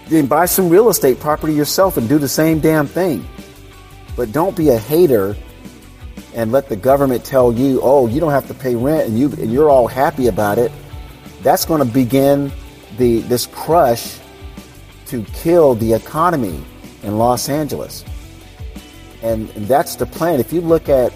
then 0.09 0.27
buy 0.27 0.47
some 0.47 0.69
real 0.69 0.89
estate 0.89 1.21
property 1.21 1.55
yourself 1.55 1.97
and 1.97 2.09
do 2.09 2.19
the 2.19 2.29
same 2.29 2.61
damn 2.61 2.87
thing. 2.87 3.27
But 4.17 4.33
don't 4.33 4.57
be 4.57 4.71
a 4.71 4.79
hater 4.79 5.37
and 6.35 6.53
let 6.53 6.69
the 6.69 6.77
government 6.77 7.25
tell 7.25 7.53
you, 7.53 7.81
oh, 7.83 8.07
you 8.07 8.21
don't 8.21 8.33
have 8.33 8.49
to 8.49 8.55
pay 8.55 8.75
rent 8.75 9.09
and 9.09 9.19
you 9.19 9.29
and 9.33 9.53
you're 9.53 9.71
all 9.71 9.87
happy 9.87 10.27
about 10.27 10.59
it 10.59 10.73
that's 11.45 11.65
going 11.65 11.87
to 11.87 11.93
begin 11.93 12.51
the 12.97 13.21
this 13.21 13.47
crush 13.47 14.19
to 15.07 15.23
kill 15.35 15.77
the 15.77 15.93
economy 15.93 16.65
in 17.05 17.19
Los 17.19 17.49
Angeles. 17.49 18.05
And, 19.23 19.49
that's 19.69 19.97
the 19.97 20.07
plan. 20.07 20.41
If 20.41 20.53
you 20.53 20.61
look 20.61 20.89
at 20.89 21.13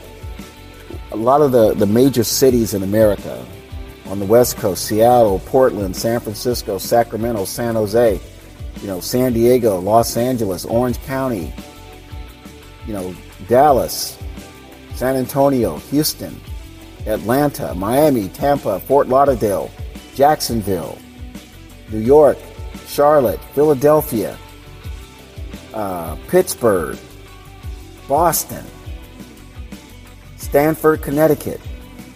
a 1.11 1.17
lot 1.17 1.43
of 1.43 1.53
the, 1.53 1.75
the 1.75 1.87
major 1.87 2.25
cities 2.25 2.75
in 2.75 2.83
America, 2.83 3.45
on 4.07 4.19
the 4.19 4.25
West 4.25 4.57
Coast, 4.57 4.87
Seattle, 4.87 5.41
Portland, 5.41 5.95
San 5.95 6.21
Francisco, 6.21 6.79
Sacramento, 6.79 7.45
San 7.45 7.75
Jose, 7.75 8.21
you 8.81 8.87
know, 8.87 9.01
San 9.01 9.35
Diego, 9.35 9.79
Los 9.79 10.17
Angeles, 10.17 10.65
Orange 10.65 11.01
County, 11.03 11.53
you 12.87 12.95
know, 12.95 13.15
Dallas, 13.49 14.19
San 14.95 15.17
Antonio, 15.17 15.77
Houston, 15.91 16.41
Atlanta, 17.07 17.75
Miami, 17.75 18.29
Tampa, 18.29 18.81
Fort 18.81 19.09
Lauderdale, 19.09 19.71
Jacksonville, 20.19 20.99
New 21.93 22.01
York, 22.01 22.37
Charlotte, 22.89 23.39
Philadelphia, 23.55 24.37
uh, 25.73 26.17
Pittsburgh, 26.27 26.99
Boston, 28.09 28.67
Stamford, 30.37 31.03
Connecticut. 31.03 31.61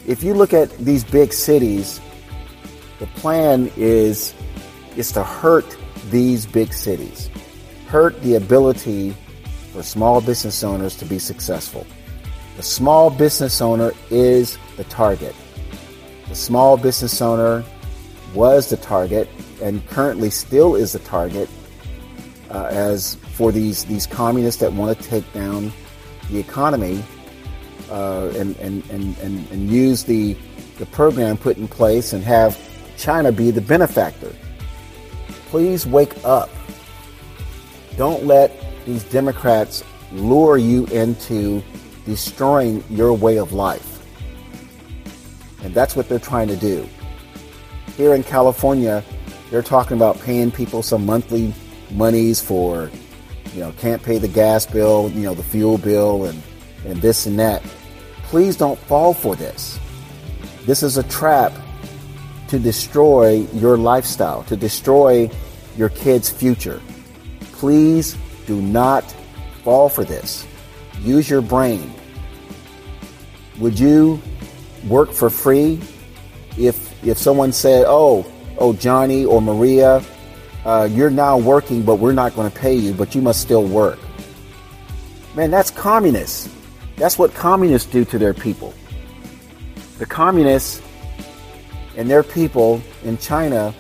If 0.05 0.25
you 0.25 0.35
look 0.35 0.53
at 0.53 0.77
these 0.79 1.05
big 1.05 1.33
cities, 1.33 2.01
the 2.99 3.07
plan 3.07 3.71
is 3.77 4.35
is 4.97 5.13
to 5.13 5.23
hurt 5.23 5.77
these 6.11 6.45
big 6.45 6.75
cities, 6.75 7.31
hurt 7.87 8.21
the 8.23 8.35
ability 8.35 9.15
for 9.73 9.85
small 9.85 10.21
business 10.21 10.65
owners 10.65 10.97
to 10.97 11.05
be 11.05 11.21
successful. 11.21 11.87
The 12.57 12.65
small 12.65 13.11
business 13.11 13.61
owner 13.61 13.93
is 14.11 14.59
the 14.77 14.83
target. 14.85 15.37
The 16.29 16.35
small 16.35 16.77
business 16.77 17.23
owner 17.23 17.65
was 18.35 18.71
the 18.71 18.77
target 18.77 19.29
and 19.63 19.87
currently 19.89 20.31
still 20.31 20.75
is 20.75 20.93
the 20.93 20.99
target 21.01 21.49
uh, 22.51 22.65
as 22.71 23.15
for 23.33 23.53
these 23.53 23.85
these 23.85 24.07
communists 24.07 24.61
that 24.61 24.73
want 24.73 24.97
to 24.97 25.09
take 25.09 25.31
down 25.33 25.73
the 26.31 26.39
economy 26.39 27.03
uh, 27.91 28.33
and, 28.37 28.57
and, 28.57 28.89
and, 28.91 29.19
and, 29.19 29.51
and 29.51 29.71
use 29.71 30.05
the 30.05 30.37
the 30.79 30.87
program 30.87 31.37
put 31.37 31.57
in 31.59 31.69
place 31.69 32.13
and 32.13 32.25
have 32.25 32.59
China 32.97 33.33
be 33.33 33.51
the 33.51 33.61
benefactor. 33.61 34.33
Please 35.47 35.87
wake 35.87 36.15
up. 36.25 36.51
Don't 37.97 38.25
let 38.25 38.53
these 38.87 39.05
Democrats 39.05 39.85
lure 40.13 40.57
you 40.57 40.87
into 40.87 41.63
destroying 42.07 42.83
your 42.89 43.13
way 43.13 43.39
of 43.39 43.53
life. 43.53 44.03
And 45.63 45.75
that's 45.75 45.95
what 45.95 46.09
they're 46.09 46.19
trying 46.19 46.49
to 46.49 46.57
do 46.57 46.89
here 47.97 48.15
in 48.15 48.23
California, 48.23 49.05
they're 49.51 49.63
talking 49.63 49.97
about 49.97 50.21
paying 50.21 50.51
people 50.51 50.83
some 50.83 51.05
monthly 51.05 51.53
monies 51.91 52.41
for, 52.41 52.91
you 53.55 53.61
know, 53.61 53.73
can't 53.73 54.03
pay 54.03 54.19
the 54.19 54.29
gas 54.29 54.65
bill, 54.65 55.11
you 55.15 55.23
know, 55.23 55.35
the 55.35 55.43
fuel 55.43 55.79
bill, 55.79 56.25
and, 56.25 56.43
and 56.87 57.01
this 57.03 57.27
and 57.27 57.39
that. 57.39 57.63
Please 58.25 58.57
don't 58.57 58.79
fall 58.79 59.13
for 59.13 59.37
this. 59.37 59.79
This 60.65 60.83
is 60.83 60.97
a 60.97 61.03
trap 61.05 61.53
to 62.49 62.59
destroy 62.59 63.47
your 63.55 63.77
lifestyle, 63.77 64.43
to 64.45 64.57
destroy 64.57 65.31
your 65.77 65.89
kids' 65.91 66.31
future. 66.31 66.81
Please 67.53 68.17
do 68.47 68.61
not 68.61 69.05
fall 69.65 69.89
for 69.89 70.05
this. 70.05 70.47
Use 71.01 71.29
your 71.29 71.43
brain. 71.43 71.93
Would 73.59 73.79
you 73.79 74.21
work 74.89 75.13
for 75.13 75.31
free 75.31 75.81
if 76.57 76.92
if 77.05 77.19
someone 77.19 77.53
said, 77.53 77.85
"Oh, 77.87 78.25
oh, 78.59 78.73
Johnny 78.73 79.25
or 79.25 79.41
Maria, 79.43 80.03
uh, 80.65 80.89
you're 80.91 81.11
now 81.11 81.39
working, 81.39 81.83
but 81.83 81.97
we're 81.97 82.13
not 82.13 82.35
going 82.35 82.51
to 82.51 82.59
pay 82.59 82.75
you, 82.75 82.93
but 82.93 83.15
you 83.15 83.23
must 83.23 83.41
still 83.41 83.65
work." 83.65 83.99
Man, 85.35 85.51
that's 85.51 85.71
communists. 85.71 86.49
That's 86.97 87.19
what 87.19 87.35
communists 87.35 87.91
do 87.91 88.05
to 88.07 88.19
their 88.19 88.35
people. 88.35 88.75
The 89.99 90.07
communists 90.07 90.83
and 91.97 92.09
their 92.09 92.23
people 92.23 92.83
in 93.05 93.19
China, 93.19 93.75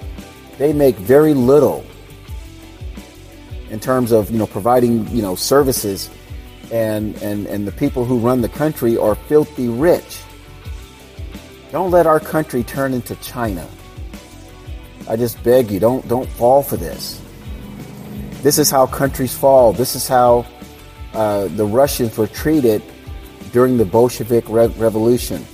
they 0.58 0.72
make 0.72 0.96
very 0.96 1.34
little 1.34 1.84
in 3.70 3.80
terms 3.80 4.12
of 4.12 4.30
you 4.30 4.38
know 4.38 4.46
providing 4.46 5.08
you 5.08 5.22
know 5.22 5.34
services, 5.34 6.10
and 6.70 7.16
and 7.22 7.46
and 7.46 7.66
the 7.66 7.72
people 7.72 8.04
who 8.04 8.18
run 8.18 8.40
the 8.40 8.48
country 8.48 8.96
are 8.96 9.14
filthy 9.14 9.68
rich. 9.68 10.20
Don't 11.72 11.90
let 11.90 12.06
our 12.06 12.20
country 12.20 12.62
turn 12.62 12.92
into 12.92 13.16
China. 13.16 13.66
I 15.08 15.16
just 15.16 15.42
beg 15.42 15.70
you, 15.70 15.80
don't 15.80 16.06
don't 16.06 16.28
fall 16.28 16.62
for 16.62 16.76
this. 16.76 17.18
This 18.42 18.58
is 18.58 18.70
how 18.70 18.86
countries 18.86 19.34
fall. 19.34 19.72
This 19.72 19.96
is 19.96 20.06
how 20.06 20.44
uh, 21.14 21.48
the 21.48 21.64
Russians 21.64 22.18
were 22.18 22.26
treated 22.26 22.82
during 23.52 23.78
the 23.78 23.86
Bolshevik 23.86 24.44
Re- 24.48 24.66
Revolution. 24.66 25.46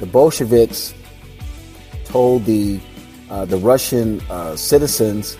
The 0.00 0.06
Bolsheviks 0.06 0.92
told 2.04 2.44
the 2.46 2.80
uh, 3.30 3.44
the 3.44 3.56
Russian 3.58 4.20
uh, 4.28 4.56
citizens 4.56 5.38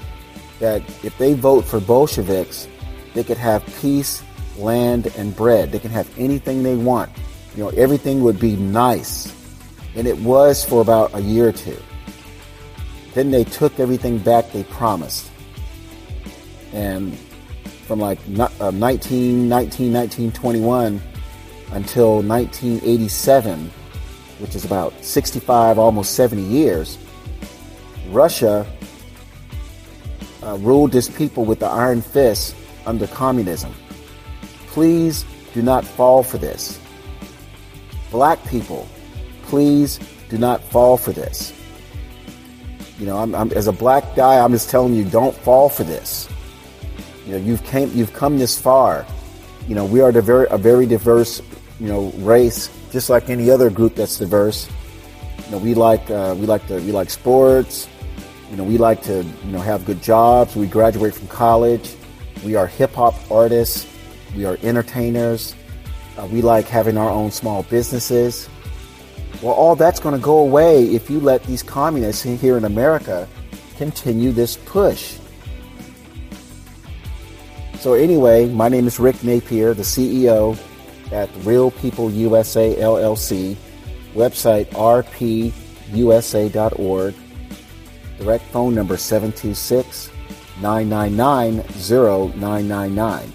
that 0.60 0.80
if 1.02 1.18
they 1.18 1.34
vote 1.34 1.64
for 1.64 1.80
Bolsheviks, 1.80 2.68
they 3.14 3.24
could 3.24 3.38
have 3.38 3.66
peace, 3.80 4.22
land, 4.56 5.12
and 5.18 5.34
bread. 5.34 5.72
They 5.72 5.80
can 5.80 5.90
have 5.90 6.08
anything 6.16 6.62
they 6.62 6.76
want. 6.76 7.10
You 7.56 7.64
know, 7.64 7.70
everything 7.70 8.22
would 8.22 8.38
be 8.38 8.54
nice. 8.54 9.39
And 9.96 10.07
it 10.07 10.18
was 10.18 10.64
for 10.64 10.81
about 10.81 11.14
a 11.14 11.20
year 11.20 11.48
or 11.48 11.53
two. 11.53 11.76
Then 13.14 13.31
they 13.31 13.44
took 13.44 13.81
everything 13.81 14.18
back 14.18 14.53
they 14.53 14.64
promised. 14.64 15.31
And 16.72 17.16
from 17.87 17.98
like 17.98 18.18
uh, 18.38 18.70
19, 18.70 19.48
19, 19.48 19.92
1921 19.92 21.00
until 21.72 22.22
1987, 22.22 23.70
which 24.38 24.55
is 24.55 24.64
about 24.64 24.92
65, 25.05 25.79
almost 25.79 26.14
70 26.14 26.42
years, 26.42 26.98
Russia 28.11 28.66
uh, 30.42 30.57
ruled 30.59 30.94
its 30.94 31.09
people 31.09 31.44
with 31.44 31.59
the 31.59 31.66
iron 31.66 32.00
fist 32.00 32.55
under 32.87 33.07
communism. 33.09 33.74
Please 34.68 35.24
do 35.53 35.62
not 35.62 35.85
fall 35.85 36.22
for 36.22 36.38
this. 36.38 36.79
Black 38.11 38.42
people, 38.46 38.88
please 39.42 39.98
do 40.29 40.38
not 40.38 40.62
fall 40.64 40.96
for 40.96 41.12
this. 41.12 41.53
You 42.98 43.07
know, 43.07 43.16
I'm, 43.16 43.35
I'm, 43.35 43.50
as 43.53 43.66
a 43.66 43.72
black 43.72 44.14
guy, 44.14 44.38
I'm 44.38 44.53
just 44.53 44.68
telling 44.68 44.94
you, 44.94 45.05
don't 45.05 45.35
fall 45.35 45.68
for 45.68 45.85
this. 45.85 46.29
You 47.26 47.33
know, 47.33 47.38
you've 47.38 47.64
came, 47.64 47.90
you've 47.94 48.12
come 48.12 48.38
this 48.38 48.61
far. 48.61 49.07
You 49.66 49.74
know, 49.74 49.85
we 49.85 50.00
are 50.00 50.12
very, 50.12 50.46
a 50.50 50.59
very 50.59 50.87
diverse, 50.87 51.40
you 51.79 51.88
know, 51.88 52.11
race, 52.18 52.70
just 52.90 53.09
like 53.09 53.31
any 53.31 53.50
other 53.50 53.70
group 53.70 53.94
that's 53.94 54.18
diverse. 54.18 54.68
You 55.46 55.53
know, 55.53 55.59
we 55.59 55.74
like, 55.74 56.11
uh, 56.11 56.35
we 56.38 56.46
like 56.46 56.66
to, 56.68 56.74
we 56.74 56.92
like 56.92 57.09
sports. 57.09 57.88
You 58.50 58.57
know, 58.57 58.64
we 58.64 58.79
like 58.79 59.03
to, 59.05 59.22
you 59.22 59.53
know, 59.53 59.61
have 59.61 59.85
good 59.87 60.03
jobs. 60.03 60.57
We 60.57 60.66
graduate 60.66 61.14
from 61.14 61.29
college. 61.29 61.94
We 62.44 62.57
are 62.57 62.66
hip 62.66 62.94
hop 62.94 63.14
artists. 63.31 63.87
We 64.37 64.44
are 64.44 64.59
entertainers. 64.62 65.55
Uh, 66.18 66.26
we 66.26 66.42
like 66.42 66.66
having 66.66 66.98
our 66.98 67.11
own 67.11 67.31
small 67.31 67.62
businesses. 67.64 68.48
Well, 69.42 69.55
all 69.55 69.74
that's 69.74 70.00
going 70.00 70.14
to 70.14 70.20
go 70.20 70.38
away 70.38 70.85
if 70.85 71.09
you 71.09 71.18
let 71.18 71.42
these 71.44 71.62
communists 71.62 72.22
here 72.22 72.59
in 72.59 72.64
America 72.64 73.26
continue 73.76 74.33
this 74.33 74.59
push. 74.59 75.16
So, 77.79 77.94
anyway, 77.94 78.46
my 78.50 78.68
name 78.68 78.87
is 78.87 79.00
Rick 79.00 79.24
Napier, 79.24 79.72
the 79.72 79.83
CEO 79.83 80.59
at 81.11 81.31
Real 81.46 81.70
People 81.70 82.11
USA 82.11 82.76
LLC, 82.76 83.57
website 84.12 84.66
rpusa.org. 84.72 85.55
Direct 88.18 88.44
phone 88.44 88.74
number 88.74 88.98
726 88.98 90.11
999 90.61 91.64
0999. 92.38 93.33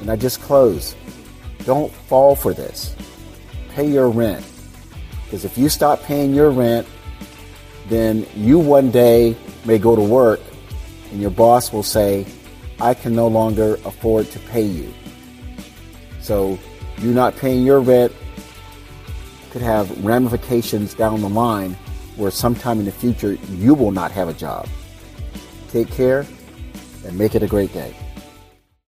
And 0.00 0.10
I 0.10 0.16
just 0.16 0.40
close. 0.40 0.96
Don't 1.66 1.92
fall 1.92 2.34
for 2.34 2.54
this. 2.54 2.96
Pay 3.74 3.90
your 3.90 4.08
rent. 4.08 4.51
Because 5.32 5.46
if 5.46 5.56
you 5.56 5.70
stop 5.70 6.02
paying 6.02 6.34
your 6.34 6.50
rent, 6.50 6.86
then 7.88 8.26
you 8.36 8.58
one 8.58 8.90
day 8.90 9.34
may 9.64 9.78
go 9.78 9.96
to 9.96 10.02
work 10.02 10.40
and 11.10 11.22
your 11.22 11.30
boss 11.30 11.72
will 11.72 11.82
say, 11.82 12.26
I 12.78 12.92
can 12.92 13.14
no 13.14 13.28
longer 13.28 13.76
afford 13.86 14.30
to 14.32 14.38
pay 14.38 14.60
you. 14.60 14.92
So 16.20 16.58
you 16.98 17.14
not 17.14 17.34
paying 17.38 17.64
your 17.64 17.80
rent 17.80 18.12
could 19.52 19.62
have 19.62 20.04
ramifications 20.04 20.92
down 20.92 21.22
the 21.22 21.30
line 21.30 21.78
where 22.16 22.30
sometime 22.30 22.78
in 22.78 22.84
the 22.84 22.92
future 22.92 23.38
you 23.52 23.72
will 23.72 23.90
not 23.90 24.10
have 24.10 24.28
a 24.28 24.34
job. 24.34 24.68
Take 25.70 25.90
care 25.90 26.26
and 27.06 27.16
make 27.16 27.34
it 27.34 27.42
a 27.42 27.46
great 27.46 27.72
day. 27.72 27.96